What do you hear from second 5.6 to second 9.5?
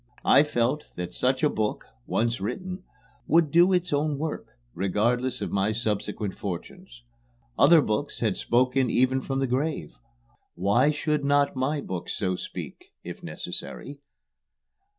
subsequent fortunes. Other books had spoken even from the